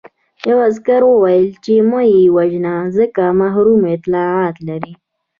یوه 0.49 0.63
عسکر 0.69 1.01
وویل 1.05 1.47
چې 1.63 1.73
مه 1.89 2.01
یې 2.13 2.21
وژنه 2.35 2.73
ځکه 2.97 3.23
محرم 3.39 3.81
اطلاعات 3.95 4.55
لري 4.67 4.93